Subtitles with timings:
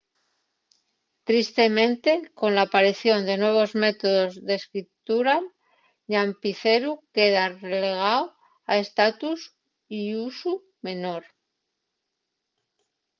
[1.29, 5.45] tristemente cola aparición de nuevos métodos d’escritura'l
[6.11, 8.23] llápiceru queda relegáu
[8.71, 9.39] a un estatus
[9.99, 10.51] y usu
[10.85, 11.23] menor